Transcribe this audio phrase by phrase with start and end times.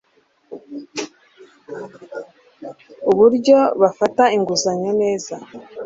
[3.09, 5.35] uburyo bafata inguzanyo neza